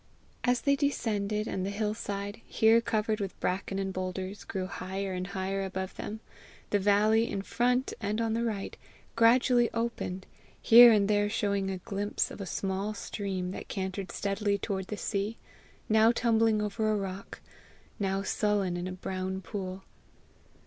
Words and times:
As 0.43 0.61
they 0.61 0.75
descended, 0.75 1.47
and 1.47 1.63
the 1.63 1.69
hill 1.69 1.93
side, 1.93 2.41
here 2.47 2.81
covered 2.81 3.19
with 3.19 3.39
bracken 3.39 3.77
and 3.77 3.93
boulders, 3.93 4.43
grew 4.43 4.65
higher 4.65 5.13
and 5.13 5.27
higher 5.27 5.63
above 5.63 5.95
them, 5.95 6.21
the 6.71 6.79
valley, 6.79 7.29
in 7.29 7.43
front 7.43 7.93
and 8.01 8.19
on 8.19 8.33
the 8.33 8.43
right, 8.43 8.75
gradually 9.15 9.69
opened, 9.75 10.25
here 10.59 10.91
and 10.91 11.07
there 11.07 11.29
showing 11.29 11.69
a 11.69 11.77
glimpse 11.77 12.31
of 12.31 12.41
a 12.41 12.47
small 12.47 12.95
stream 12.95 13.51
that 13.51 13.67
cantered 13.67 14.11
steadily 14.11 14.57
toward 14.57 14.87
the 14.87 14.97
sea, 14.97 15.37
now 15.87 16.11
tumbling 16.11 16.63
over 16.63 16.89
a 16.91 16.95
rock, 16.97 17.39
now 17.99 18.23
sullen 18.23 18.75
in 18.77 18.87
a 18.87 18.91
brown 18.91 19.39
pool. 19.39 19.83